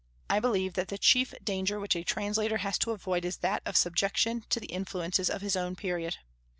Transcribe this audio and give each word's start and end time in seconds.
I 0.31 0.39
believe 0.39 0.73
that 0.73 0.87
the 0.87 0.97
chief 0.97 1.31
danger 1.43 1.79
which 1.79 1.95
a 1.95 2.03
translator 2.03 2.57
has 2.57 2.79
to 2.79 2.89
avoid 2.89 3.23
is 3.23 3.37
that 3.37 3.61
of 3.67 3.77
subjection 3.77 4.41
to 4.49 4.59
the 4.59 4.65
influences 4.73 5.29
of 5.29 5.41
his 5.41 5.55
own 5.55 5.75
period. 5.75 6.17